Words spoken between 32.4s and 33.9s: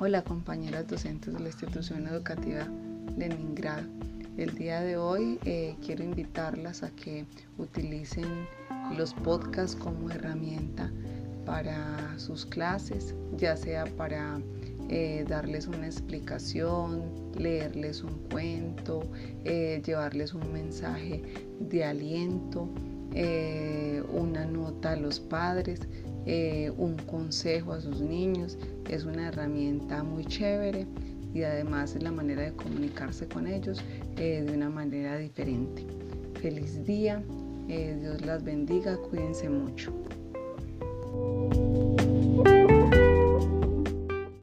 de comunicarse con ellos